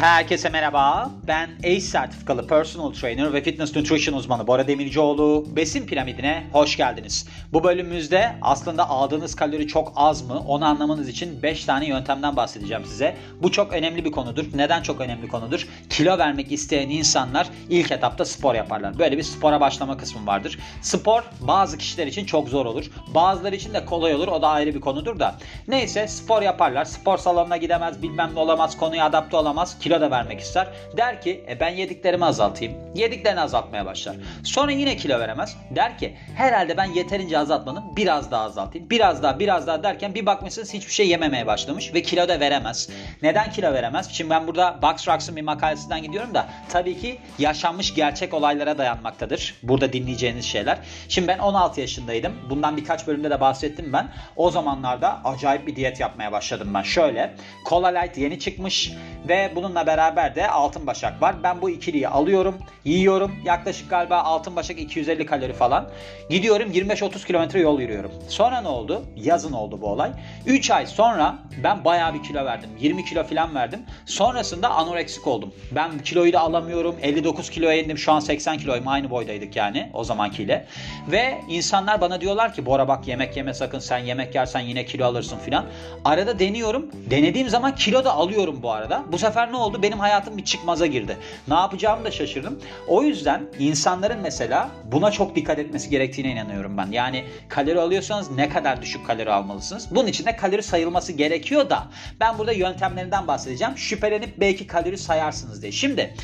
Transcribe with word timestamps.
Herkese 0.00 0.48
merhaba. 0.48 1.10
Ben 1.26 1.50
ACE 1.58 1.80
sertifikalı 1.80 2.46
personal 2.46 2.92
trainer 2.92 3.32
ve 3.32 3.42
fitness 3.42 3.76
nutrition 3.76 4.14
uzmanı 4.14 4.46
Bora 4.46 4.68
Demircioğlu. 4.68 5.46
Besin 5.56 5.86
piramidine 5.86 6.46
hoş 6.52 6.76
geldiniz. 6.76 7.28
Bu 7.52 7.64
bölümümüzde 7.64 8.32
aslında 8.42 8.88
aldığınız 8.88 9.36
kalori 9.36 9.66
çok 9.66 9.92
az 9.96 10.22
mı 10.22 10.38
onu 10.46 10.64
anlamanız 10.64 11.08
için 11.08 11.42
5 11.42 11.64
tane 11.64 11.86
yöntemden 11.86 12.36
bahsedeceğim 12.36 12.84
size. 12.84 13.16
Bu 13.42 13.52
çok 13.52 13.72
önemli 13.72 14.04
bir 14.04 14.10
konudur. 14.10 14.44
Neden 14.54 14.82
çok 14.82 15.00
önemli 15.00 15.28
konudur? 15.28 15.68
Kilo 15.90 16.18
vermek 16.18 16.52
isteyen 16.52 16.90
insanlar 16.90 17.48
ilk 17.68 17.92
etapta 17.92 18.24
spor 18.24 18.54
yaparlar. 18.54 18.98
Böyle 18.98 19.18
bir 19.18 19.22
spora 19.22 19.60
başlama 19.60 19.96
kısmı 19.96 20.26
vardır. 20.26 20.58
Spor 20.82 21.22
bazı 21.40 21.78
kişiler 21.78 22.06
için 22.06 22.24
çok 22.24 22.48
zor 22.48 22.66
olur. 22.66 22.90
Bazıları 23.14 23.56
için 23.56 23.74
de 23.74 23.84
kolay 23.84 24.14
olur. 24.14 24.28
O 24.28 24.42
da 24.42 24.48
ayrı 24.48 24.74
bir 24.74 24.80
konudur 24.80 25.18
da. 25.18 25.34
Neyse 25.68 26.08
spor 26.08 26.42
yaparlar. 26.42 26.84
Spor 26.84 27.18
salonuna 27.18 27.56
gidemez, 27.56 28.02
bilmem 28.02 28.30
ne 28.34 28.40
olamaz, 28.40 28.76
konuya 28.76 29.04
adapte 29.04 29.36
olamaz 29.36 29.76
kilo 29.78 29.89
da 29.90 30.10
vermek 30.10 30.40
ister. 30.40 30.68
Der 30.96 31.20
ki 31.20 31.44
e, 31.48 31.60
ben 31.60 31.68
yediklerimi 31.68 32.24
azaltayım. 32.24 32.74
Yediklerini 32.94 33.40
azaltmaya 33.40 33.86
başlar. 33.86 34.16
Sonra 34.44 34.72
yine 34.72 34.96
kilo 34.96 35.20
veremez. 35.20 35.56
Der 35.70 35.98
ki 35.98 36.16
herhalde 36.36 36.76
ben 36.76 36.84
yeterince 36.84 37.38
azaltmadım. 37.38 37.84
Biraz 37.96 38.30
daha 38.30 38.44
azaltayım. 38.44 38.90
Biraz 38.90 39.22
daha 39.22 39.38
biraz 39.38 39.66
daha 39.66 39.82
derken 39.82 40.14
bir 40.14 40.26
bakmışsınız 40.26 40.74
hiçbir 40.74 40.92
şey 40.92 41.08
yememeye 41.08 41.46
başlamış 41.46 41.94
ve 41.94 42.02
kilo 42.02 42.28
da 42.28 42.40
veremez. 42.40 42.88
Neden 43.22 43.50
kilo 43.50 43.72
veremez? 43.72 44.10
Şimdi 44.12 44.30
ben 44.30 44.46
burada 44.46 44.78
Box 44.82 45.08
Rocks'ın 45.08 45.36
bir 45.36 45.42
makalesinden 45.42 46.02
gidiyorum 46.02 46.34
da 46.34 46.48
tabii 46.68 46.98
ki 46.98 47.18
yaşanmış 47.38 47.94
gerçek 47.94 48.34
olaylara 48.34 48.78
dayanmaktadır. 48.78 49.54
Burada 49.62 49.92
dinleyeceğiniz 49.92 50.44
şeyler. 50.44 50.78
Şimdi 51.08 51.28
ben 51.28 51.38
16 51.38 51.80
yaşındaydım. 51.80 52.32
Bundan 52.50 52.76
birkaç 52.76 53.06
bölümde 53.06 53.30
de 53.30 53.40
bahsettim 53.40 53.92
ben. 53.92 54.08
O 54.36 54.50
zamanlarda 54.50 55.20
acayip 55.24 55.66
bir 55.66 55.76
diyet 55.76 56.00
yapmaya 56.00 56.32
başladım 56.32 56.74
ben. 56.74 56.82
Şöyle 56.82 57.34
Cola 57.68 57.88
Light 57.88 58.18
yeni 58.18 58.38
çıkmış 58.38 58.92
ve 59.28 59.52
bununla 59.56 59.79
beraber 59.86 60.34
de 60.34 60.50
altın 60.50 60.86
başak 60.86 61.22
var. 61.22 61.34
Ben 61.42 61.62
bu 61.62 61.70
ikiliyi 61.70 62.08
alıyorum, 62.08 62.58
yiyorum. 62.84 63.32
Yaklaşık 63.44 63.90
galiba 63.90 64.16
altın 64.16 64.56
başak 64.56 64.78
250 64.78 65.26
kalori 65.26 65.52
falan. 65.52 65.88
Gidiyorum 66.30 66.70
25-30 66.72 67.26
kilometre 67.26 67.60
yol 67.60 67.80
yürüyorum. 67.80 68.12
Sonra 68.28 68.60
ne 68.60 68.68
oldu? 68.68 69.02
Yazın 69.16 69.52
oldu 69.52 69.80
bu 69.80 69.86
olay. 69.86 70.10
3 70.46 70.70
ay 70.70 70.86
sonra 70.86 71.38
ben 71.64 71.84
bayağı 71.84 72.14
bir 72.14 72.22
kilo 72.22 72.44
verdim. 72.44 72.70
20 72.80 73.04
kilo 73.04 73.24
falan 73.24 73.54
verdim. 73.54 73.80
Sonrasında 74.06 74.70
anoreksik 74.70 75.26
oldum. 75.26 75.54
Ben 75.72 75.98
kiloyu 75.98 76.32
da 76.32 76.40
alamıyorum. 76.40 76.96
59 77.02 77.50
kiloya 77.50 77.82
indim. 77.82 77.98
Şu 77.98 78.12
an 78.12 78.20
80 78.20 78.58
kiloyum. 78.58 78.88
Aynı 78.88 79.10
boydaydık 79.10 79.56
yani 79.56 79.90
o 79.94 80.04
zamankiyle. 80.04 80.66
Ve 81.10 81.40
insanlar 81.48 82.00
bana 82.00 82.20
diyorlar 82.20 82.54
ki 82.54 82.66
Bora 82.66 82.88
bak 82.88 83.08
yemek 83.08 83.36
yeme 83.36 83.54
sakın. 83.54 83.78
Sen 83.78 83.98
yemek 83.98 84.34
yersen 84.34 84.60
yine 84.60 84.84
kilo 84.84 85.06
alırsın 85.06 85.38
filan. 85.38 85.64
Arada 86.04 86.38
deniyorum. 86.38 86.90
Denediğim 87.10 87.48
zaman 87.48 87.74
kilo 87.74 88.04
da 88.04 88.12
alıyorum 88.12 88.62
bu 88.62 88.72
arada. 88.72 89.02
Bu 89.12 89.18
sefer 89.18 89.52
ne 89.52 89.56
oldu? 89.56 89.69
Benim 89.82 89.98
hayatım 89.98 90.36
bir 90.36 90.44
çıkmaza 90.44 90.86
girdi. 90.86 91.16
Ne 91.48 91.54
yapacağımı 91.54 92.04
da 92.04 92.10
şaşırdım. 92.10 92.60
O 92.88 93.02
yüzden 93.02 93.42
insanların 93.58 94.18
mesela 94.22 94.68
buna 94.92 95.10
çok 95.10 95.36
dikkat 95.36 95.58
etmesi 95.58 95.90
gerektiğine 95.90 96.32
inanıyorum 96.32 96.76
ben. 96.76 96.88
Yani 96.90 97.24
kalori 97.48 97.80
alıyorsanız 97.80 98.30
ne 98.30 98.48
kadar 98.48 98.82
düşük 98.82 99.06
kalori 99.06 99.32
almalısınız? 99.32 99.88
Bunun 99.90 100.06
için 100.06 100.26
de 100.26 100.36
kalori 100.36 100.62
sayılması 100.62 101.12
gerekiyor 101.12 101.70
da 101.70 101.86
ben 102.20 102.38
burada 102.38 102.52
yöntemlerinden 102.52 103.26
bahsedeceğim. 103.26 103.78
Şüphelenip 103.78 104.40
belki 104.40 104.66
kalori 104.66 104.98
sayarsınız 104.98 105.62
diye. 105.62 105.72
Şimdi 105.72 106.14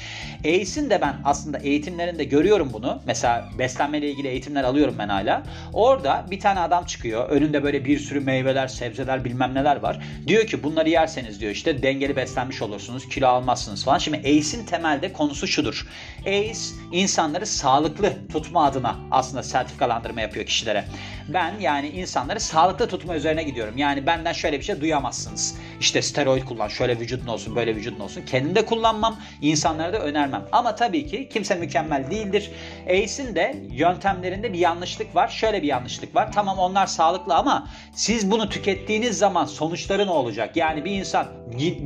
ACE'in 0.40 0.90
de 0.90 1.00
ben 1.00 1.16
aslında 1.24 1.58
eğitimlerinde 1.58 2.24
görüyorum 2.24 2.70
bunu. 2.72 3.02
Mesela 3.06 3.48
beslenmeyle 3.58 4.10
ilgili 4.10 4.28
eğitimler 4.28 4.64
alıyorum 4.64 4.94
ben 4.98 5.08
hala. 5.08 5.42
Orada 5.72 6.26
bir 6.30 6.40
tane 6.40 6.60
adam 6.60 6.84
çıkıyor. 6.84 7.28
Önünde 7.28 7.62
böyle 7.62 7.84
bir 7.84 7.98
sürü 7.98 8.20
meyveler, 8.20 8.68
sebzeler 8.68 9.24
bilmem 9.24 9.54
neler 9.54 9.76
var. 9.76 10.02
Diyor 10.26 10.46
ki 10.46 10.62
bunları 10.62 10.88
yerseniz 10.88 11.40
diyor 11.40 11.52
işte 11.52 11.82
dengeli 11.82 12.16
beslenmiş 12.16 12.62
olursunuz. 12.62 13.08
Kilo 13.08 13.26
almazsınız 13.36 13.84
falan. 13.84 13.98
Şimdi 13.98 14.18
ACE'in 14.18 14.66
temelde 14.66 15.12
konusu 15.12 15.46
şudur. 15.46 15.86
ACE 16.20 16.54
insanları 16.92 17.46
sağlıklı 17.46 18.12
tutma 18.32 18.64
adına 18.64 18.96
aslında 19.10 19.42
sertifikalandırma 19.42 20.20
yapıyor 20.20 20.46
kişilere. 20.46 20.84
Ben 21.28 21.54
yani 21.60 21.88
insanları 21.88 22.40
sağlıklı 22.40 22.88
tutma 22.88 23.16
üzerine 23.16 23.42
gidiyorum. 23.42 23.78
Yani 23.78 24.06
benden 24.06 24.32
şöyle 24.32 24.58
bir 24.58 24.64
şey 24.64 24.80
duyamazsınız. 24.80 25.54
İşte 25.80 26.02
steroid 26.02 26.42
kullan, 26.42 26.68
şöyle 26.68 26.98
vücudun 27.00 27.26
olsun, 27.26 27.56
böyle 27.56 27.76
vücudun 27.76 28.00
olsun. 28.00 28.22
Kendim 28.26 28.54
de 28.54 28.66
kullanmam, 28.66 29.16
insanlara 29.42 29.92
da 29.92 29.98
önermem. 29.98 30.44
Ama 30.52 30.74
tabii 30.74 31.06
ki 31.06 31.28
kimse 31.32 31.54
mükemmel 31.54 32.10
değildir. 32.10 32.50
ACE'in 32.86 33.34
de 33.34 33.62
yöntemlerinde 33.70 34.52
bir 34.52 34.58
yanlışlık 34.58 35.14
var. 35.14 35.28
Şöyle 35.28 35.62
bir 35.62 35.68
yanlışlık 35.68 36.14
var. 36.14 36.32
Tamam 36.32 36.58
onlar 36.58 36.86
sağlıklı 36.86 37.34
ama 37.34 37.68
siz 37.94 38.30
bunu 38.30 38.48
tükettiğiniz 38.48 39.18
zaman 39.18 39.44
sonuçları 39.44 40.06
ne 40.06 40.10
olacak? 40.10 40.56
Yani 40.56 40.84
bir 40.84 40.90
insan 40.90 41.26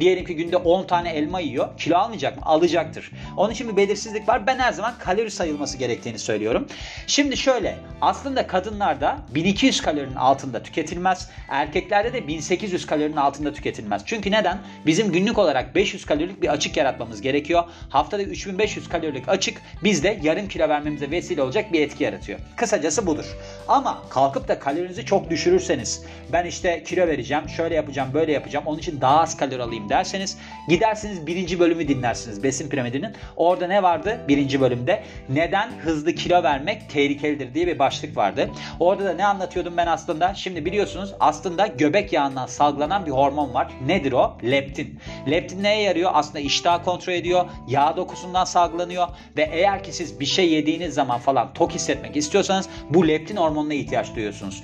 diyelim 0.00 0.24
ki 0.24 0.36
günde 0.36 0.56
10 0.56 0.86
tane 0.86 1.10
elma 1.10 1.40
yiyor. 1.40 1.68
Kilo 1.78 1.96
almayacak 1.96 2.36
mı? 2.36 2.42
Alacaktır. 2.46 3.10
Onun 3.36 3.52
için 3.52 3.68
bir 3.68 3.76
belirsizlik 3.76 4.28
var. 4.28 4.46
Ben 4.46 4.58
her 4.58 4.72
zaman 4.72 4.94
kalori 4.98 5.30
sayılması 5.30 5.78
gerektiğini 5.78 6.18
söylüyorum. 6.18 6.66
Şimdi 7.06 7.36
şöyle 7.36 7.76
aslında 8.00 8.46
kadınlarda 8.46 9.18
1200 9.34 9.80
kalorinin 9.80 10.14
altında 10.14 10.62
tüketilmez. 10.62 11.28
Erkeklerde 11.48 12.12
de 12.12 12.28
1800 12.28 12.86
kalorinin 12.86 13.16
altında 13.16 13.52
tüketilmez. 13.52 14.02
Çünkü 14.06 14.30
neden? 14.30 14.58
Bizim 14.86 15.12
günlük 15.12 15.38
olarak 15.38 15.74
500 15.74 16.04
kalorilik 16.04 16.42
bir 16.42 16.48
açık 16.48 16.76
yaratmamız 16.76 17.20
gerekiyor. 17.20 17.64
Haftada 17.88 18.22
3500 18.22 18.88
kalorilik 18.88 19.28
açık 19.28 19.62
bizde 19.84 20.18
yarım 20.22 20.48
kilo 20.48 20.68
vermemize 20.68 21.10
vesile 21.10 21.42
olacak 21.42 21.72
bir 21.72 21.80
etki 21.80 22.04
yaratıyor. 22.04 22.38
Kısacası 22.56 23.06
budur. 23.06 23.36
Ama 23.68 24.02
kalkıp 24.08 24.48
da 24.48 24.58
kalorinizi 24.58 25.04
çok 25.04 25.30
düşürürseniz 25.30 26.04
ben 26.32 26.44
işte 26.44 26.82
kilo 26.84 27.06
vereceğim, 27.06 27.48
şöyle 27.48 27.74
yapacağım, 27.74 28.14
böyle 28.14 28.32
yapacağım. 28.32 28.66
Onun 28.66 28.78
için 28.78 29.00
daha 29.00 29.20
az 29.20 29.36
kalori 29.36 29.49
alayım 29.58 29.88
derseniz 29.88 30.38
gidersiniz 30.68 31.26
birinci 31.26 31.60
bölümü 31.60 31.88
dinlersiniz 31.88 32.42
besin 32.42 32.68
piramidinin. 32.68 33.12
Orada 33.36 33.66
ne 33.66 33.82
vardı? 33.82 34.20
Birinci 34.28 34.60
bölümde 34.60 35.02
neden 35.28 35.70
hızlı 35.70 36.14
kilo 36.14 36.42
vermek 36.42 36.90
tehlikelidir 36.90 37.54
diye 37.54 37.66
bir 37.66 37.78
başlık 37.78 38.16
vardı. 38.16 38.50
Orada 38.80 39.04
da 39.04 39.12
ne 39.12 39.26
anlatıyordum 39.26 39.76
ben 39.76 39.86
aslında? 39.86 40.34
Şimdi 40.34 40.64
biliyorsunuz 40.64 41.14
aslında 41.20 41.66
göbek 41.66 42.12
yağından 42.12 42.46
salgılanan 42.46 43.06
bir 43.06 43.10
hormon 43.10 43.54
var. 43.54 43.72
Nedir 43.86 44.12
o? 44.12 44.38
Leptin. 44.42 44.98
Leptin 45.30 45.62
neye 45.62 45.82
yarıyor? 45.82 46.10
Aslında 46.14 46.40
iştah 46.40 46.84
kontrol 46.84 47.12
ediyor. 47.12 47.44
Yağ 47.68 47.96
dokusundan 47.96 48.44
salgılanıyor 48.44 49.08
ve 49.36 49.48
eğer 49.52 49.84
ki 49.84 49.92
siz 49.92 50.20
bir 50.20 50.26
şey 50.26 50.52
yediğiniz 50.52 50.94
zaman 50.94 51.18
falan 51.18 51.52
tok 51.54 51.72
hissetmek 51.72 52.16
istiyorsanız 52.16 52.68
bu 52.90 53.08
leptin 53.08 53.36
hormonuna 53.36 53.74
ihtiyaç 53.74 54.14
duyuyorsunuz. 54.14 54.62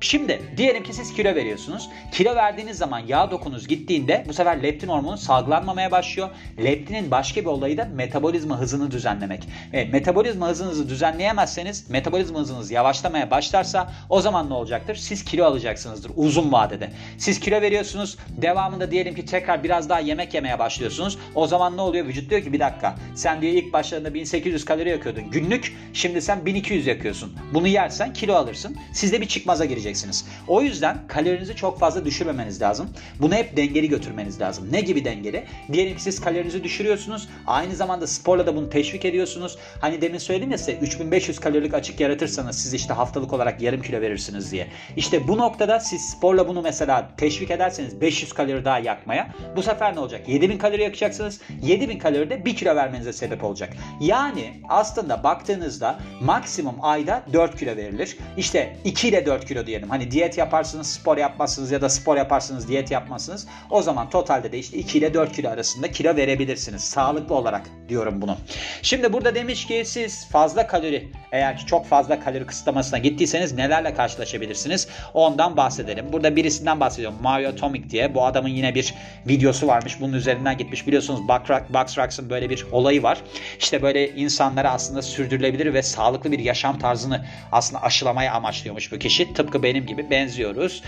Şimdi 0.00 0.42
diyelim 0.56 0.82
ki 0.82 0.92
siz 0.92 1.14
kilo 1.14 1.34
veriyorsunuz. 1.34 1.90
Kilo 2.12 2.36
verdiğiniz 2.36 2.78
zaman 2.78 2.98
yağ 3.08 3.30
dokunuz 3.30 3.68
gittiğinde 3.68 4.24
bu 4.28 4.32
sefer 4.32 4.62
leptin 4.62 4.88
hormonu 4.88 5.18
salgılanmamaya 5.18 5.90
başlıyor. 5.90 6.28
Leptinin 6.64 7.10
başka 7.10 7.40
bir 7.40 7.46
olayı 7.46 7.76
da 7.76 7.88
metabolizma 7.94 8.60
hızını 8.60 8.90
düzenlemek. 8.90 9.48
E, 9.72 9.84
metabolizma 9.84 10.48
hızınızı 10.48 10.88
düzenleyemezseniz 10.88 11.90
metabolizma 11.90 12.38
hızınız 12.38 12.70
yavaşlamaya 12.70 13.30
başlarsa 13.30 13.92
o 14.08 14.20
zaman 14.20 14.50
ne 14.50 14.54
olacaktır? 14.54 14.94
Siz 14.94 15.24
kilo 15.24 15.44
alacaksınızdır 15.44 16.10
uzun 16.16 16.52
vadede. 16.52 16.90
Siz 17.18 17.40
kilo 17.40 17.60
veriyorsunuz. 17.60 18.16
Devamında 18.28 18.90
diyelim 18.90 19.14
ki 19.14 19.24
tekrar 19.24 19.64
biraz 19.64 19.88
daha 19.88 20.00
yemek 20.00 20.34
yemeye 20.34 20.58
başlıyorsunuz. 20.58 21.18
O 21.34 21.46
zaman 21.46 21.76
ne 21.76 21.80
oluyor? 21.80 22.06
Vücut 22.06 22.30
diyor 22.30 22.42
ki 22.42 22.52
bir 22.52 22.60
dakika. 22.60 22.94
Sen 23.14 23.42
diyor 23.42 23.52
ilk 23.52 23.72
başlarında 23.72 24.14
1800 24.14 24.64
kalori 24.64 24.88
yakıyordun 24.88 25.30
günlük. 25.30 25.76
Şimdi 25.92 26.22
sen 26.22 26.46
1200 26.46 26.86
yakıyorsun. 26.86 27.32
Bunu 27.54 27.68
yersen 27.68 28.12
kilo 28.12 28.34
alırsın. 28.34 28.76
Siz 28.92 29.12
de 29.12 29.20
bir 29.20 29.28
çıkmaza 29.28 29.64
gireceksiniz 29.64 29.87
vereceksiniz. 29.88 30.24
O 30.48 30.62
yüzden 30.62 30.98
kalorinizi 31.08 31.56
çok 31.56 31.78
fazla 31.78 32.04
düşürmemeniz 32.04 32.62
lazım. 32.62 32.90
Bunu 33.20 33.34
hep 33.34 33.56
dengeli 33.56 33.88
götürmeniz 33.88 34.40
lazım. 34.40 34.68
Ne 34.72 34.80
gibi 34.80 35.04
dengeli? 35.04 35.44
Diyelim 35.72 35.96
ki 35.96 36.02
siz 36.02 36.20
kalorinizi 36.20 36.64
düşürüyorsunuz. 36.64 37.28
Aynı 37.46 37.76
zamanda 37.76 38.06
sporla 38.06 38.46
da 38.46 38.56
bunu 38.56 38.70
teşvik 38.70 39.04
ediyorsunuz. 39.04 39.58
Hani 39.80 40.00
demin 40.00 40.18
söyledim 40.18 40.50
ya 40.50 40.58
size 40.58 40.72
3500 40.72 41.40
kalorilik 41.40 41.74
açık 41.74 42.00
yaratırsanız 42.00 42.58
siz 42.58 42.74
işte 42.74 42.94
haftalık 42.94 43.32
olarak 43.32 43.62
yarım 43.62 43.82
kilo 43.82 44.00
verirsiniz 44.00 44.52
diye. 44.52 44.66
İşte 44.96 45.28
bu 45.28 45.38
noktada 45.38 45.80
siz 45.80 46.00
sporla 46.10 46.48
bunu 46.48 46.62
mesela 46.62 47.10
teşvik 47.16 47.50
ederseniz 47.50 48.00
500 48.00 48.32
kalori 48.32 48.64
daha 48.64 48.78
yakmaya 48.78 49.28
bu 49.56 49.62
sefer 49.62 49.94
ne 49.94 50.00
olacak? 50.00 50.28
7000 50.28 50.58
kalori 50.58 50.82
yakacaksınız. 50.82 51.40
7000 51.62 51.98
kalori 51.98 52.30
de 52.30 52.44
1 52.44 52.56
kilo 52.56 52.76
vermenize 52.76 53.12
sebep 53.12 53.44
olacak. 53.44 53.72
Yani 54.00 54.60
aslında 54.68 55.22
baktığınızda 55.24 55.98
maksimum 56.20 56.74
ayda 56.82 57.22
4 57.32 57.58
kilo 57.58 57.76
verilir. 57.76 58.16
İşte 58.36 58.76
2 58.84 59.08
ile 59.08 59.26
4 59.26 59.44
kilo 59.44 59.66
diye 59.66 59.77
diyelim. 59.78 59.90
Hani 59.90 60.10
diyet 60.10 60.38
yaparsınız, 60.38 60.86
spor 60.86 61.16
yapmazsınız 61.16 61.70
ya 61.70 61.80
da 61.80 61.88
spor 61.88 62.16
yaparsınız, 62.16 62.68
diyet 62.68 62.90
yapmazsınız. 62.90 63.46
O 63.70 63.82
zaman 63.82 64.10
totalde 64.10 64.52
de 64.52 64.58
işte 64.58 64.78
2 64.78 64.98
ile 64.98 65.14
4 65.14 65.32
kilo 65.32 65.48
arasında 65.50 65.90
kilo 65.90 66.16
verebilirsiniz. 66.16 66.84
Sağlıklı 66.84 67.34
olarak 67.34 67.62
diyorum 67.88 68.22
bunu. 68.22 68.36
Şimdi 68.82 69.12
burada 69.12 69.34
demiş 69.34 69.66
ki 69.66 69.82
siz 69.86 70.28
fazla 70.28 70.66
kalori 70.66 71.12
eğer 71.32 71.56
ki 71.56 71.66
çok 71.66 71.86
fazla 71.86 72.20
kalori 72.20 72.46
kısıtlamasına 72.46 72.98
gittiyseniz 72.98 73.52
nelerle 73.52 73.94
karşılaşabilirsiniz? 73.94 74.88
Ondan 75.14 75.56
bahsedelim. 75.56 76.12
Burada 76.12 76.36
birisinden 76.36 76.80
bahsediyorum. 76.80 77.18
Mario 77.22 77.48
Atomic 77.48 77.90
diye. 77.90 78.14
Bu 78.14 78.24
adamın 78.24 78.48
yine 78.48 78.74
bir 78.74 78.94
videosu 79.28 79.66
varmış. 79.66 80.00
Bunun 80.00 80.12
üzerinden 80.12 80.58
gitmiş. 80.58 80.86
Biliyorsunuz 80.86 81.28
Box 81.28 81.98
Rocks'ın 81.98 82.30
böyle 82.30 82.50
bir 82.50 82.66
olayı 82.72 83.02
var. 83.02 83.18
İşte 83.58 83.82
böyle 83.82 84.10
insanlara 84.10 84.70
aslında 84.70 85.02
sürdürülebilir 85.02 85.74
ve 85.74 85.82
sağlıklı 85.82 86.32
bir 86.32 86.38
yaşam 86.38 86.78
tarzını 86.78 87.26
aslında 87.52 87.82
aşılamaya 87.82 88.32
amaçlıyormuş 88.32 88.92
bu 88.92 88.98
kişi. 88.98 89.34
Tıpkı 89.34 89.62
benim 89.68 89.86
gibi 89.86 90.10
benziyoruz. 90.10 90.82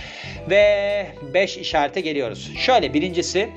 Ve 0.50 1.06
5 1.34 1.56
işarete 1.56 2.00
geliyoruz. 2.00 2.50
Şöyle 2.58 2.94
birincisi 2.94 3.48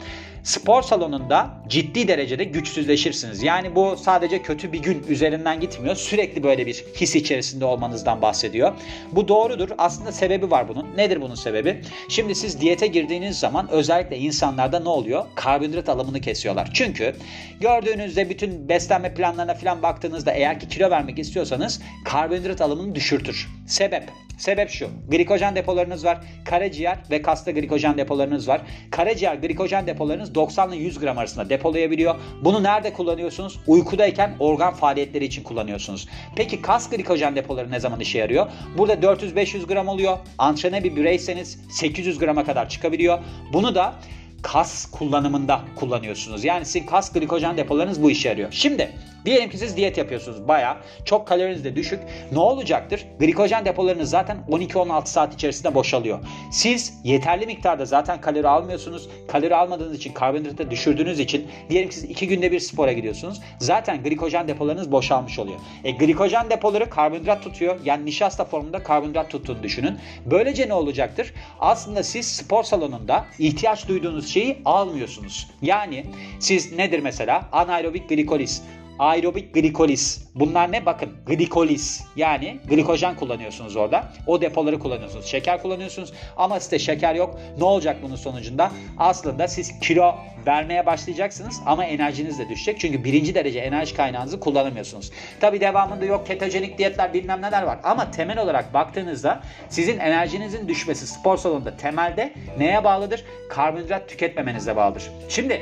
spor 0.44 0.82
salonunda 0.82 1.50
ciddi 1.68 2.08
derecede 2.08 2.44
güçsüzleşirsiniz. 2.44 3.44
Yani 3.44 3.76
bu 3.76 3.98
sadece 3.98 4.42
kötü 4.42 4.74
bir 4.74 4.80
gün 4.80 5.04
üzerinden 5.10 5.60
gitmiyor. 5.60 5.96
Sürekli 5.96 6.44
böyle 6.44 6.66
bir 6.66 6.74
his 6.96 7.16
içerisinde 7.16 7.66
olmanızdan 7.66 8.22
bahsediyor. 8.22 8.74
Bu 9.12 9.28
doğrudur. 9.28 9.70
Aslında 9.78 10.12
sebebi 10.12 10.52
var 10.52 10.68
bunun. 10.68 10.98
Nedir 10.98 11.22
bunun 11.22 11.36
sebebi? 11.36 11.82
Şimdi 12.10 12.36
siz 12.36 12.62
diyete 12.62 12.88
girdiğiniz 12.88 13.40
zaman 13.40 13.70
özellikle 13.72 14.18
insanlarda 14.18 14.80
ne 14.80 14.90
oluyor? 14.90 15.26
Karbonhidrat 15.36 15.90
alımını 15.90 16.22
kesiyorlar. 16.22 16.70
Çünkü 16.74 17.16
gördüğünüzde 17.62 18.30
bütün 18.30 18.70
beslenme 18.70 19.14
planlarına 19.14 19.54
falan 19.54 19.84
baktığınızda 19.84 20.32
eğer 20.32 20.60
ki 20.60 20.68
kilo 20.68 20.90
vermek 20.90 21.20
istiyorsanız 21.20 21.82
karbonhidrat 22.06 22.62
alımını 22.62 22.96
düşürtür. 22.96 23.48
Sebep 23.68 24.04
Sebep 24.38 24.70
şu. 24.70 24.90
Glikojen 25.10 25.56
depolarınız 25.56 26.06
var. 26.06 26.18
Karaciğer 26.46 26.98
ve 27.12 27.22
kasta 27.22 27.52
glikojen 27.52 27.98
depolarınız 27.98 28.48
var. 28.48 28.62
Karaciğer 28.92 29.36
glikojen 29.36 29.88
depolarınız 29.88 30.33
90 30.36 30.72
ile 30.72 30.84
100 30.84 31.00
gram 31.00 31.18
arasında 31.18 31.50
depolayabiliyor. 31.50 32.16
Bunu 32.42 32.64
nerede 32.64 32.94
kullanıyorsunuz? 32.94 33.60
Uykudayken 33.68 34.36
organ 34.40 34.74
faaliyetleri 34.74 35.26
için 35.26 35.44
kullanıyorsunuz. 35.44 36.08
Peki 36.36 36.62
kas 36.62 36.90
glikojen 36.90 37.36
depoları 37.36 37.72
ne 37.72 37.80
zaman 37.80 38.00
işe 38.00 38.20
yarıyor? 38.20 38.48
Burada 38.78 38.94
400-500 38.94 39.68
gram 39.68 39.88
oluyor. 39.88 40.18
Antrene 40.38 40.84
bir 40.84 40.96
bireyseniz 40.96 41.60
800 41.70 42.20
grama 42.20 42.44
kadar 42.46 42.70
çıkabiliyor. 42.70 43.20
Bunu 43.54 43.76
da 43.76 43.94
kas 44.42 44.92
kullanımında 44.92 45.62
kullanıyorsunuz. 45.76 46.44
Yani 46.44 46.66
sizin 46.66 46.86
kas 46.86 47.14
glikojen 47.14 47.58
depolarınız 47.58 48.04
bu 48.04 48.12
işe 48.12 48.30
yarıyor. 48.30 48.52
Şimdi 48.52 48.92
diyelim 49.26 49.50
ki 49.50 49.58
siz 49.58 49.78
diyet 49.78 49.98
yapıyorsunuz 49.98 50.48
baya 50.48 50.78
çok 51.06 51.28
kaloriniz 51.28 51.64
de 51.64 51.76
düşük. 51.76 52.00
Ne 52.32 52.40
olacaktır? 52.40 53.06
Glikojen 53.20 53.66
depolarınız 53.66 54.10
zaten 54.10 54.38
12-16 54.50 55.06
saat 55.06 55.34
içerisinde 55.34 55.76
boşalıyor. 55.76 56.20
Siz 56.52 56.94
yeterli 57.04 57.46
miktarda 57.46 57.86
zaten 57.86 58.22
kalori 58.22 58.48
almıyorsunuz. 58.48 59.10
Kalori 59.28 59.56
almadığınız 59.56 59.96
için 59.96 60.14
karbonhidratı 60.14 60.72
düşürdüğünüz 60.72 61.20
için 61.20 61.48
diyelim 61.70 61.90
ki 61.90 61.96
siz 61.96 62.04
2 62.04 62.28
günde 62.28 62.52
bir 62.52 62.60
spora 62.60 62.92
gidiyorsunuz. 62.92 63.42
Zaten 63.60 64.04
glikojen 64.04 64.48
depolarınız 64.48 64.92
boşalmış 64.92 65.40
oluyor. 65.40 65.60
E, 65.84 65.92
glikojen 65.92 66.50
depoları 66.50 66.90
karbonhidrat 66.90 67.44
tutuyor. 67.44 67.80
Yani 67.86 68.06
nişasta 68.06 68.46
formunda 68.46 68.84
karbonhidrat 68.84 69.30
tuttuğunu 69.30 69.64
düşünün. 69.64 69.98
Böylece 70.26 70.70
ne 70.70 70.74
olacaktır? 70.74 71.34
Aslında 71.60 72.04
siz 72.04 72.28
spor 72.28 72.64
salonunda 72.64 73.26
ihtiyaç 73.40 73.88
duyduğunuz 73.88 74.28
şeyi 74.28 74.58
almıyorsunuz. 74.66 75.48
Yani 75.62 76.06
siz 76.40 76.74
nedir 76.74 77.00
mesela? 77.00 77.50
Anaerobik 77.52 78.10
glikoliz 78.10 78.64
aerobik 79.00 79.54
glikoliz. 79.54 80.24
Bunlar 80.36 80.72
ne? 80.72 80.86
Bakın 80.86 81.10
glikoliz 81.28 82.04
yani 82.16 82.60
glikojen 82.70 83.16
kullanıyorsunuz 83.16 83.76
orada. 83.76 84.04
O 84.28 84.42
depoları 84.42 84.80
kullanıyorsunuz. 84.80 85.26
Şeker 85.26 85.62
kullanıyorsunuz 85.62 86.14
ama 86.38 86.60
size 86.60 86.80
şeker 86.80 87.16
yok. 87.16 87.40
Ne 87.58 87.64
olacak 87.64 87.98
bunun 88.04 88.16
sonucunda? 88.16 88.72
Aslında 88.98 89.48
siz 89.48 89.80
kilo 89.80 90.16
vermeye 90.46 90.86
başlayacaksınız 90.86 91.62
ama 91.66 91.86
enerjiniz 91.86 92.40
de 92.40 92.50
düşecek. 92.50 92.80
Çünkü 92.80 93.04
birinci 93.04 93.36
derece 93.36 93.60
enerji 93.60 93.96
kaynağınızı 93.96 94.40
kullanamıyorsunuz. 94.40 95.12
Tabi 95.40 95.62
devamında 95.62 96.06
yok 96.06 96.28
ketojenik 96.28 96.78
diyetler 96.78 97.14
bilmem 97.14 97.42
neler 97.42 97.64
var. 97.64 97.80
Ama 97.84 98.12
temel 98.12 98.40
olarak 98.40 98.74
baktığınızda 98.74 99.42
sizin 99.70 100.00
enerjinizin 100.00 100.68
düşmesi 100.68 101.08
spor 101.08 101.38
salonunda 101.38 101.78
temelde 101.78 102.34
neye 102.58 102.84
bağlıdır? 102.84 103.24
Karbonhidrat 103.50 104.10
tüketmemenize 104.10 104.76
bağlıdır. 104.76 105.12
Şimdi 105.30 105.62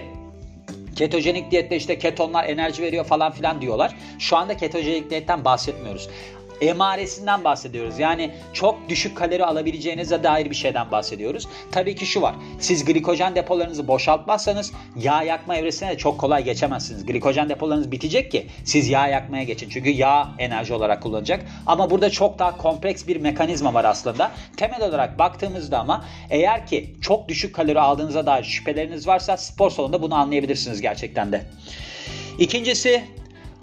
Ketojenik 0.95 1.51
diyette 1.51 1.75
işte 1.75 1.99
ketonlar 1.99 2.49
enerji 2.49 2.83
veriyor 2.83 3.05
falan 3.05 3.31
filan 3.31 3.61
diyorlar. 3.61 3.95
Şu 4.19 4.37
anda 4.37 4.57
ketojenik 4.57 5.09
diyetten 5.09 5.45
bahsetmiyoruz 5.45 6.09
emaresinden 6.61 7.43
bahsediyoruz. 7.43 7.99
Yani 7.99 8.31
çok 8.53 8.89
düşük 8.89 9.17
kalori 9.17 9.45
alabileceğinize 9.45 10.23
dair 10.23 10.49
bir 10.49 10.55
şeyden 10.55 10.91
bahsediyoruz. 10.91 11.47
Tabii 11.71 11.95
ki 11.95 12.05
şu 12.05 12.21
var. 12.21 12.35
Siz 12.59 12.85
glikojen 12.85 13.35
depolarınızı 13.35 13.87
boşaltmazsanız 13.87 14.71
yağ 14.95 15.23
yakma 15.23 15.55
evresine 15.57 15.89
de 15.89 15.97
çok 15.97 16.19
kolay 16.19 16.43
geçemezsiniz. 16.43 17.05
Glikojen 17.05 17.49
depolarınız 17.49 17.91
bitecek 17.91 18.31
ki 18.31 18.47
siz 18.63 18.89
yağ 18.89 19.07
yakmaya 19.07 19.43
geçin. 19.43 19.69
Çünkü 19.69 19.89
yağ 19.89 20.29
enerji 20.37 20.73
olarak 20.73 21.03
kullanacak. 21.03 21.45
Ama 21.65 21.89
burada 21.89 22.09
çok 22.09 22.39
daha 22.39 22.57
kompleks 22.57 23.07
bir 23.07 23.17
mekanizma 23.17 23.73
var 23.73 23.85
aslında. 23.85 24.31
Temel 24.57 24.81
olarak 24.81 25.19
baktığımızda 25.19 25.79
ama 25.79 26.05
eğer 26.29 26.67
ki 26.67 26.95
çok 27.01 27.29
düşük 27.29 27.55
kalori 27.55 27.79
aldığınıza 27.79 28.25
dair 28.25 28.43
şüpheleriniz 28.43 29.07
varsa 29.07 29.37
spor 29.37 29.69
salonunda 29.69 30.01
bunu 30.01 30.15
anlayabilirsiniz 30.15 30.81
gerçekten 30.81 31.31
de. 31.31 31.41
İkincisi 32.39 33.03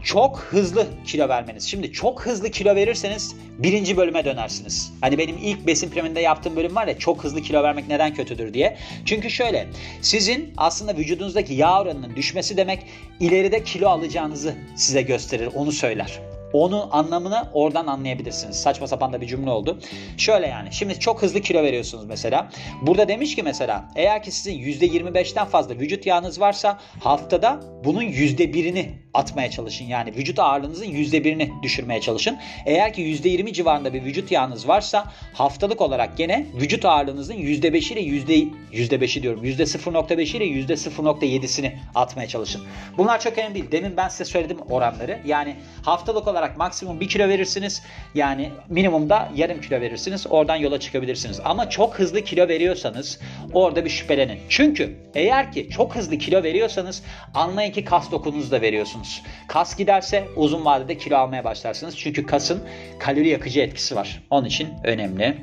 çok 0.09 0.39
hızlı 0.39 0.87
kilo 1.07 1.29
vermeniz. 1.29 1.65
Şimdi 1.65 1.93
çok 1.93 2.27
hızlı 2.27 2.51
kilo 2.51 2.75
verirseniz 2.75 3.35
birinci 3.59 3.97
bölüme 3.97 4.25
dönersiniz. 4.25 4.93
Hani 5.01 5.19
benim 5.19 5.37
ilk 5.43 5.67
besin 5.67 5.91
piramidinde 5.91 6.21
yaptığım 6.21 6.57
bölüm 6.57 6.77
var 6.77 6.87
ya 6.87 6.99
çok 6.99 7.25
hızlı 7.25 7.43
kilo 7.43 7.63
vermek 7.63 7.89
neden 7.89 8.15
kötüdür 8.15 8.55
diye. 8.55 8.77
Çünkü 9.05 9.31
şöyle 9.31 9.69
sizin 10.03 10.53
aslında 10.57 10.97
vücudunuzdaki 10.97 11.55
yağ 11.55 11.83
oranının 11.83 12.17
düşmesi 12.17 12.57
demek 12.57 12.83
ileride 13.21 13.65
kilo 13.65 13.89
alacağınızı 13.89 14.55
size 14.77 15.03
gösterir, 15.03 15.49
onu 15.55 15.73
söyler. 15.73 16.38
Onun 16.53 16.91
anlamını 16.91 17.49
oradan 17.53 17.87
anlayabilirsiniz. 17.87 18.57
Saçma 18.57 18.87
sapan 18.87 19.13
da 19.13 19.21
bir 19.21 19.27
cümle 19.27 19.51
oldu. 19.51 19.79
Şöyle 20.17 20.47
yani. 20.47 20.69
Şimdi 20.73 21.01
çok 21.01 21.23
hızlı 21.23 21.41
kilo 21.41 21.63
veriyorsunuz 21.63 22.05
mesela. 22.05 22.49
Burada 22.83 23.09
demiş 23.09 23.37
ki 23.37 23.43
mesela 23.43 23.89
eğer 23.97 24.23
ki 24.23 24.31
sizin 24.33 24.59
%25'ten 24.59 25.47
fazla 25.47 25.75
vücut 25.75 26.07
yağınız 26.07 26.41
varsa 26.41 26.79
haftada 27.01 27.61
bunun 27.85 28.03
%1'ini 28.03 28.89
atmaya 29.15 29.51
çalışın. 29.51 29.85
Yani 29.85 30.15
vücut 30.17 30.39
ağırlığınızın 30.39 30.85
%1'ini 30.85 31.63
düşürmeye 31.63 32.01
çalışın. 32.01 32.39
Eğer 32.67 32.93
ki 32.93 33.03
%20 33.03 33.53
civarında 33.53 33.95
bir 33.95 34.05
vücut 34.05 34.33
yağınız 34.33 34.69
varsa 34.69 35.13
haftalık 35.35 35.81
olarak 35.81 36.17
gene 36.17 36.47
vücut 36.61 36.85
ağırlığınızın 36.85 37.35
%5 37.35 37.93
ile 37.93 38.01
yüzde 38.01 38.97
5'i 38.97 39.23
diyorum 39.23 39.45
%0.5 39.45 40.37
ile 40.37 40.45
%0.7'sini 40.45 41.73
atmaya 41.95 42.29
çalışın. 42.29 42.63
Bunlar 42.99 43.21
çok 43.21 43.39
önemli 43.39 43.55
değil. 43.55 43.73
Demin 43.73 43.97
ben 43.97 44.09
size 44.09 44.25
söyledim 44.25 44.59
oranları. 44.71 45.21
Yani 45.27 45.57
haftalık 45.83 46.29
olarak 46.29 46.38
olarak 46.39 46.57
maksimum 46.57 47.01
1 47.01 47.09
kilo 47.09 47.29
verirsiniz. 47.29 47.83
Yani 48.15 48.51
minimumda 48.69 49.29
yarım 49.37 49.61
kilo 49.61 49.81
verirsiniz. 49.81 50.27
Oradan 50.31 50.57
yola 50.57 50.81
çıkabilirsiniz. 50.81 51.41
Ama 51.45 51.71
çok 51.71 51.99
hızlı 51.99 52.25
kilo 52.25 52.49
veriyorsanız 52.49 53.21
orada 53.53 53.85
bir 53.85 53.91
şüphelenin. 53.91 54.39
Çünkü 54.49 54.97
eğer 55.15 55.53
ki 55.53 55.69
çok 55.71 55.97
hızlı 55.97 56.19
kilo 56.19 56.43
veriyorsanız 56.43 57.03
anlayın 57.35 57.73
ki 57.73 57.85
kas 57.85 58.11
dokununuzu 58.11 58.51
da 58.51 58.61
veriyorsunuz. 58.61 59.23
Kas 59.49 59.77
giderse 59.77 60.25
uzun 60.37 60.65
vadede 60.65 60.99
kilo 60.99 61.17
almaya 61.17 61.45
başlarsınız. 61.45 61.97
Çünkü 61.99 62.27
kasın 62.27 62.63
kalori 62.99 63.29
yakıcı 63.29 63.61
etkisi 63.61 63.97
var. 63.97 64.23
Onun 64.31 64.47
için 64.47 64.69
önemli. 64.85 65.37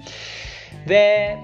Ve 0.89 1.36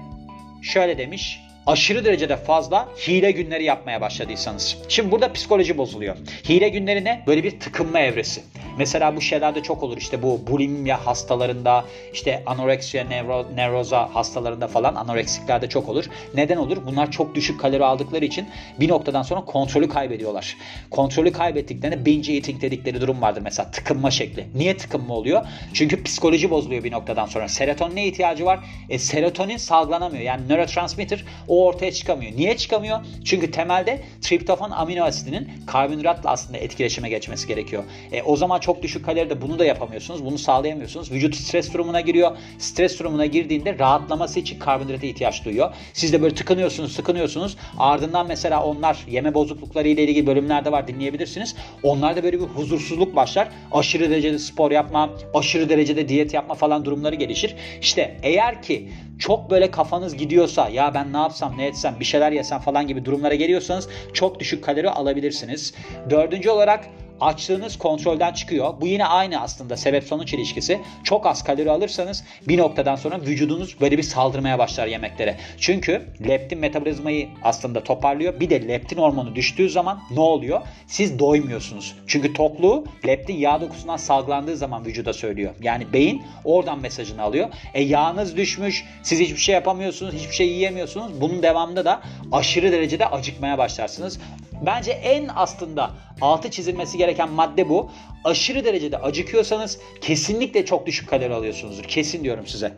şöyle 0.62 0.98
demiş 0.98 1.40
aşırı 1.66 2.04
derecede 2.04 2.36
fazla 2.36 2.88
hile 3.08 3.30
günleri 3.30 3.64
yapmaya 3.64 4.00
başladıysanız. 4.00 4.76
Şimdi 4.88 5.10
burada 5.10 5.32
psikoloji 5.32 5.78
bozuluyor. 5.78 6.16
Hile 6.48 6.68
günleri 6.68 7.04
ne? 7.04 7.24
Böyle 7.26 7.44
bir 7.44 7.60
tıkınma 7.60 8.00
evresi. 8.00 8.42
Mesela 8.78 9.16
bu 9.16 9.20
şeylerde 9.20 9.62
çok 9.62 9.82
olur 9.82 9.96
işte 9.96 10.22
bu 10.22 10.40
bulimya 10.46 11.06
hastalarında 11.06 11.84
işte 12.12 12.42
anoreksiya 12.46 13.04
nevro, 13.04 13.46
nevroza 13.54 14.14
hastalarında 14.14 14.68
falan 14.68 14.94
anoreksiklerde 14.94 15.68
çok 15.68 15.88
olur. 15.88 16.04
Neden 16.34 16.56
olur? 16.56 16.78
Bunlar 16.86 17.10
çok 17.10 17.34
düşük 17.34 17.60
kalori 17.60 17.84
aldıkları 17.84 18.24
için 18.24 18.48
bir 18.80 18.88
noktadan 18.88 19.22
sonra 19.22 19.44
kontrolü 19.44 19.88
kaybediyorlar. 19.88 20.56
Kontrolü 20.90 21.32
kaybettiklerinde 21.32 22.04
binge 22.04 22.32
eating 22.32 22.62
dedikleri 22.62 23.00
durum 23.00 23.22
vardır 23.22 23.40
mesela 23.44 23.70
tıkınma 23.70 24.10
şekli. 24.10 24.46
Niye 24.54 24.76
tıkınma 24.76 25.14
oluyor? 25.14 25.46
Çünkü 25.74 26.02
psikoloji 26.02 26.50
bozuluyor 26.50 26.84
bir 26.84 26.92
noktadan 26.92 27.26
sonra. 27.26 27.48
Serotonine 27.48 28.06
ihtiyacı 28.06 28.44
var. 28.44 28.60
E, 28.88 28.98
serotonin 28.98 29.56
salgılanamıyor. 29.56 30.22
Yani 30.22 30.48
nörotransmitter 30.48 31.24
o 31.52 31.66
ortaya 31.66 31.92
çıkamıyor. 31.92 32.32
Niye 32.36 32.56
çıkamıyor? 32.56 32.98
Çünkü 33.24 33.50
temelde 33.50 34.00
triptofan 34.20 34.70
amino 34.70 35.04
asidinin 35.04 35.48
karbonhidratla 35.66 36.30
aslında 36.30 36.58
etkileşime 36.58 37.08
geçmesi 37.08 37.48
gerekiyor. 37.48 37.84
E, 38.12 38.22
o 38.22 38.36
zaman 38.36 38.60
çok 38.60 38.82
düşük 38.82 39.04
kaloride 39.04 39.42
bunu 39.42 39.58
da 39.58 39.64
yapamıyorsunuz. 39.64 40.24
Bunu 40.24 40.38
sağlayamıyorsunuz. 40.38 41.12
Vücut 41.12 41.34
stres 41.36 41.74
durumuna 41.74 42.00
giriyor. 42.00 42.36
Stres 42.58 42.98
durumuna 42.98 43.26
girdiğinde 43.26 43.78
rahatlaması 43.78 44.40
için 44.40 44.58
karbonhidrata 44.58 45.06
ihtiyaç 45.06 45.44
duyuyor. 45.44 45.74
Siz 45.92 46.12
de 46.12 46.22
böyle 46.22 46.34
tıkınıyorsunuz, 46.34 46.92
sıkınıyorsunuz. 46.92 47.56
Ardından 47.78 48.26
mesela 48.26 48.64
onlar 48.64 48.98
yeme 49.10 49.34
bozuklukları 49.34 49.88
ile 49.88 50.04
ilgili 50.04 50.26
bölümlerde 50.26 50.72
var 50.72 50.88
dinleyebilirsiniz. 50.88 51.56
Onlarda 51.82 52.22
böyle 52.22 52.40
bir 52.40 52.44
huzursuzluk 52.46 53.16
başlar. 53.16 53.48
Aşırı 53.72 54.10
derecede 54.10 54.38
spor 54.38 54.70
yapma, 54.70 55.10
aşırı 55.34 55.68
derecede 55.68 56.08
diyet 56.08 56.34
yapma 56.34 56.54
falan 56.54 56.84
durumları 56.84 57.14
gelişir. 57.14 57.54
İşte 57.80 58.16
eğer 58.22 58.62
ki 58.62 58.88
çok 59.22 59.50
böyle 59.50 59.70
kafanız 59.70 60.16
gidiyorsa 60.16 60.68
ya 60.68 60.94
ben 60.94 61.12
ne 61.12 61.16
yapsam 61.16 61.58
ne 61.58 61.66
etsem 61.66 61.96
bir 62.00 62.04
şeyler 62.04 62.32
yesem 62.32 62.58
falan 62.58 62.86
gibi 62.86 63.04
durumlara 63.04 63.34
geliyorsanız 63.34 63.88
çok 64.12 64.40
düşük 64.40 64.64
kalori 64.64 64.90
alabilirsiniz. 64.90 65.74
Dördüncü 66.10 66.50
olarak 66.50 66.84
açlığınız 67.22 67.78
kontrolden 67.78 68.32
çıkıyor. 68.32 68.74
Bu 68.80 68.86
yine 68.86 69.06
aynı 69.06 69.40
aslında 69.40 69.76
sebep 69.76 70.04
sonuç 70.04 70.34
ilişkisi. 70.34 70.80
Çok 71.04 71.26
az 71.26 71.44
kalori 71.44 71.70
alırsanız 71.70 72.24
bir 72.48 72.58
noktadan 72.58 72.96
sonra 72.96 73.20
vücudunuz 73.20 73.80
böyle 73.80 73.98
bir 73.98 74.02
saldırmaya 74.02 74.58
başlar 74.58 74.86
yemeklere. 74.86 75.36
Çünkü 75.58 76.02
leptin 76.28 76.58
metabolizmayı 76.58 77.28
aslında 77.42 77.84
toparlıyor. 77.84 78.40
Bir 78.40 78.50
de 78.50 78.68
leptin 78.68 78.96
hormonu 78.96 79.34
düştüğü 79.34 79.70
zaman 79.70 80.02
ne 80.10 80.20
oluyor? 80.20 80.60
Siz 80.86 81.18
doymuyorsunuz. 81.18 81.94
Çünkü 82.06 82.32
tokluğu 82.32 82.84
leptin 83.06 83.36
yağ 83.36 83.60
dokusundan 83.60 83.96
salgılandığı 83.96 84.56
zaman 84.56 84.84
vücuda 84.84 85.12
söylüyor. 85.12 85.54
Yani 85.62 85.92
beyin 85.92 86.22
oradan 86.44 86.80
mesajını 86.80 87.22
alıyor. 87.22 87.48
E 87.74 87.82
yağınız 87.82 88.36
düşmüş, 88.36 88.84
siz 89.02 89.20
hiçbir 89.20 89.36
şey 89.36 89.54
yapamıyorsunuz, 89.54 90.14
hiçbir 90.14 90.34
şey 90.34 90.48
yiyemiyorsunuz. 90.48 91.20
Bunun 91.20 91.42
devamında 91.42 91.84
da 91.84 92.00
aşırı 92.32 92.72
derecede 92.72 93.06
acıkmaya 93.06 93.58
başlarsınız. 93.58 94.18
Bence 94.66 94.90
en 94.92 95.28
aslında 95.36 95.90
altı 96.20 96.50
çizilmesi 96.50 96.98
gereken 96.98 97.11
madde 97.20 97.68
bu. 97.68 97.90
Aşırı 98.24 98.64
derecede 98.64 98.98
acıkıyorsanız 98.98 99.78
kesinlikle 100.00 100.64
çok 100.64 100.86
düşük 100.86 101.08
kalori 101.08 101.34
alıyorsunuzdur. 101.34 101.84
Kesin 101.84 102.24
diyorum 102.24 102.46
size. 102.46 102.72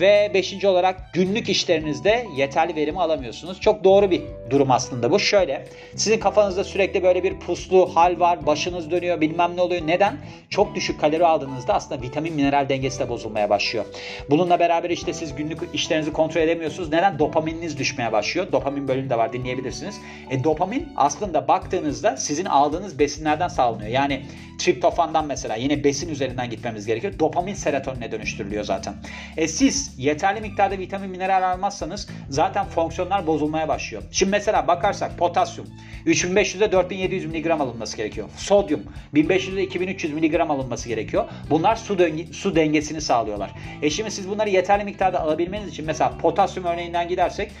Ve 0.00 0.30
beşinci 0.34 0.68
olarak 0.68 1.14
günlük 1.14 1.48
işlerinizde 1.48 2.26
yeterli 2.36 2.76
verimi 2.76 3.00
alamıyorsunuz. 3.00 3.60
Çok 3.60 3.84
doğru 3.84 4.10
bir 4.10 4.22
durum 4.50 4.70
aslında 4.70 5.10
bu. 5.10 5.18
Şöyle 5.18 5.64
sizin 5.96 6.18
kafanızda 6.20 6.64
sürekli 6.64 7.02
böyle 7.02 7.22
bir 7.22 7.40
puslu 7.40 7.96
hal 7.96 8.20
var. 8.20 8.46
Başınız 8.46 8.90
dönüyor 8.90 9.20
bilmem 9.20 9.56
ne 9.56 9.60
oluyor. 9.60 9.86
Neden? 9.86 10.16
Çok 10.50 10.74
düşük 10.74 11.00
kalori 11.00 11.26
aldığınızda 11.26 11.74
aslında 11.74 12.02
vitamin 12.02 12.34
mineral 12.34 12.68
dengesi 12.68 12.98
de 12.98 13.08
bozulmaya 13.08 13.50
başlıyor. 13.50 13.84
Bununla 14.30 14.58
beraber 14.58 14.90
işte 14.90 15.12
siz 15.12 15.34
günlük 15.34 15.58
işlerinizi 15.72 16.12
kontrol 16.12 16.40
edemiyorsunuz. 16.40 16.92
Neden? 16.92 17.18
Dopamininiz 17.18 17.78
düşmeye 17.78 18.12
başlıyor. 18.12 18.52
Dopamin 18.52 18.88
bölümü 18.88 19.10
de 19.10 19.18
var 19.18 19.32
dinleyebilirsiniz. 19.32 20.00
E, 20.30 20.44
dopamin 20.44 20.88
aslında 20.96 21.48
baktığınızda 21.48 22.16
sizin 22.16 22.44
aldığınız 22.44 22.98
besinlerden 22.98 23.48
sağlanıyor. 23.48 23.90
Yani 23.90 24.22
triptofandan 24.58 25.26
mesela 25.26 25.56
yine 25.56 25.84
besin 25.84 26.08
üzerinden 26.08 26.50
gitmemiz 26.50 26.86
gerekiyor. 26.86 27.18
Dopamin 27.18 27.54
serotonine 27.54 28.12
dönüştürülüyor 28.12 28.64
zaten. 28.64 28.94
E 29.36 29.48
siz 29.48 29.89
yeterli 29.98 30.40
miktarda 30.40 30.78
vitamin 30.78 31.10
mineral 31.10 31.52
almazsanız 31.52 32.08
zaten 32.28 32.66
fonksiyonlar 32.66 33.26
bozulmaya 33.26 33.68
başlıyor. 33.68 34.02
Şimdi 34.10 34.30
mesela 34.30 34.68
bakarsak 34.68 35.18
potasyum 35.18 35.66
3500'e 36.06 36.72
4700 36.72 37.26
mg 37.26 37.50
alınması 37.50 37.96
gerekiyor. 37.96 38.28
Sodyum 38.36 38.84
1500'e 39.14 39.62
2300 39.62 40.14
mg 40.14 40.40
alınması 40.40 40.88
gerekiyor. 40.88 41.24
Bunlar 41.50 41.76
su, 41.76 41.98
denge, 41.98 42.26
su 42.26 42.56
dengesini 42.56 43.00
sağlıyorlar. 43.00 43.50
E 43.82 43.90
şimdi 43.90 44.10
siz 44.10 44.28
bunları 44.28 44.50
yeterli 44.50 44.84
miktarda 44.84 45.20
alabilmeniz 45.20 45.68
için 45.68 45.84
mesela 45.84 46.18
potasyum 46.18 46.66
örneğinden 46.66 47.08
gidersek 47.08 47.52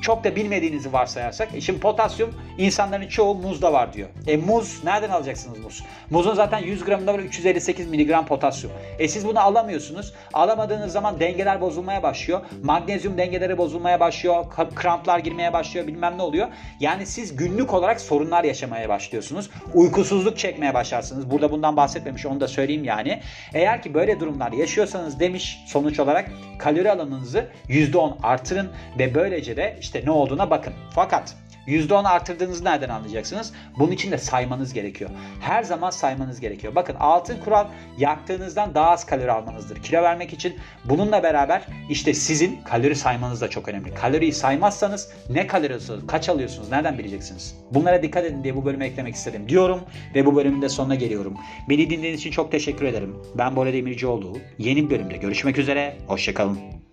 çok 0.00 0.24
da 0.24 0.36
bilmediğinizi 0.36 0.92
varsayarsak. 0.92 1.48
E 1.54 1.60
şimdi 1.60 1.80
potasyum 1.80 2.34
insanların 2.58 3.08
çoğu 3.08 3.34
muzda 3.34 3.72
var 3.72 3.92
diyor. 3.92 4.08
E 4.26 4.36
muz 4.36 4.84
nereden 4.84 5.10
alacaksınız 5.10 5.58
muz? 5.58 5.84
Muzun 6.10 6.34
zaten 6.34 6.58
100 6.58 6.84
gramında 6.84 7.14
var 7.14 7.18
358 7.18 7.90
miligram 7.90 8.26
potasyum. 8.26 8.72
E 8.98 9.08
siz 9.08 9.26
bunu 9.26 9.40
alamıyorsunuz. 9.40 10.14
Alamadığınız 10.32 10.92
zaman 10.92 11.20
dengeler 11.20 11.60
bozulmaya 11.60 12.02
başlıyor. 12.02 12.40
Magnezyum 12.62 13.18
dengeleri 13.18 13.58
bozulmaya 13.58 14.00
başlıyor. 14.00 14.44
Kramplar 14.74 15.18
girmeye 15.18 15.52
başlıyor 15.52 15.86
bilmem 15.86 16.18
ne 16.18 16.22
oluyor. 16.22 16.48
Yani 16.80 17.06
siz 17.06 17.36
günlük 17.36 17.74
olarak 17.74 18.00
sorunlar 18.00 18.44
yaşamaya 18.44 18.88
başlıyorsunuz. 18.88 19.50
Uykusuzluk 19.74 20.38
çekmeye 20.38 20.74
başlarsınız. 20.74 21.30
Burada 21.30 21.50
bundan 21.50 21.76
bahsetmemiş 21.76 22.26
onu 22.26 22.40
da 22.40 22.48
söyleyeyim 22.48 22.84
yani. 22.84 23.20
Eğer 23.54 23.82
ki 23.82 23.94
böyle 23.94 24.20
durumlar 24.20 24.52
yaşıyorsanız 24.52 25.20
demiş 25.20 25.58
sonuç 25.66 26.00
olarak 26.00 26.30
kalori 26.58 26.90
alanınızı 26.90 27.46
%10 27.68 28.12
artırın 28.22 28.70
ve 28.98 29.14
böylece 29.14 29.56
de 29.56 29.76
işte 29.80 29.89
işte 29.90 30.02
ne 30.06 30.10
olduğuna 30.10 30.50
bakın. 30.50 30.72
Fakat 30.94 31.36
%10 31.66 32.08
artırdığınızı 32.08 32.64
nereden 32.64 32.88
anlayacaksınız? 32.88 33.52
Bunun 33.78 33.92
için 33.92 34.10
de 34.10 34.18
saymanız 34.18 34.72
gerekiyor. 34.72 35.10
Her 35.40 35.62
zaman 35.62 35.90
saymanız 35.90 36.40
gerekiyor. 36.40 36.74
Bakın 36.74 36.94
altın 36.94 37.36
kural 37.44 37.66
yaktığınızdan 37.98 38.74
daha 38.74 38.90
az 38.90 39.06
kalori 39.06 39.32
almanızdır. 39.32 39.82
Kilo 39.82 40.02
vermek 40.02 40.32
için 40.32 40.56
bununla 40.84 41.22
beraber 41.22 41.66
işte 41.88 42.14
sizin 42.14 42.62
kalori 42.62 42.96
saymanız 42.96 43.40
da 43.40 43.50
çok 43.50 43.68
önemli. 43.68 43.94
Kaloriyi 43.94 44.32
saymazsanız 44.32 45.12
ne 45.30 45.46
kalori 45.46 45.66
alıyorsunuz, 45.66 46.06
kaç 46.06 46.28
alıyorsunuz, 46.28 46.70
nereden 46.70 46.98
bileceksiniz? 46.98 47.56
Bunlara 47.70 48.02
dikkat 48.02 48.24
edin 48.24 48.44
diye 48.44 48.56
bu 48.56 48.64
bölüme 48.64 48.86
eklemek 48.86 49.14
istedim 49.14 49.48
diyorum 49.48 49.80
ve 50.14 50.26
bu 50.26 50.36
bölümün 50.36 50.62
de 50.62 50.68
sonuna 50.68 50.94
geliyorum. 50.94 51.34
Beni 51.68 51.90
dinlediğiniz 51.90 52.20
için 52.20 52.30
çok 52.30 52.52
teşekkür 52.52 52.86
ederim. 52.86 53.16
Ben 53.34 53.56
Bora 53.56 53.72
Demircioğlu. 53.72 54.38
Yeni 54.58 54.84
bir 54.84 54.90
bölümde 54.90 55.16
görüşmek 55.16 55.58
üzere. 55.58 55.96
Hoşçakalın. 56.06 56.89